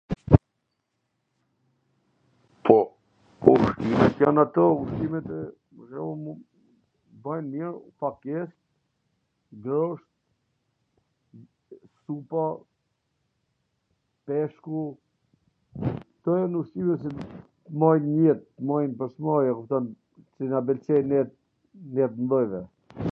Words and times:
Po, 2.65 2.77
kush 3.41 3.67
jan 4.21 4.37
ato 4.43 4.63
ushqimet, 4.85 5.27
pwr 5.75 5.85
shwmbull, 5.91 6.39
qw 6.39 7.21
bwjn 7.27 7.43
mir, 7.51 7.69
t 7.75 7.99
mbajn 7.99 8.23
n 8.39 8.39
jet, 8.39 8.51
grosht, 9.67 10.09
supa, 12.03 12.45
peshku,... 14.31 14.79
kto 16.19 16.31
jan 16.41 16.59
ushqimet 16.63 16.99
qw 17.03 17.09
t 17.15 17.17
mbajn 17.79 18.01
nw 18.11 18.19
jet, 18.25 18.39
t 18.55 18.71
mbajn 18.71 18.91
pwr 19.03 19.09
s 19.13 19.23
mbari, 19.23 19.47
e 19.53 19.57
kupton, 19.59 19.85
qw 20.33 20.41
na 20.55 20.67
pwlqejn 20.71 21.05
ne, 21.13 21.19
ne 21.95 22.05
t 22.15 22.31
mwdhenjve, 22.31 22.61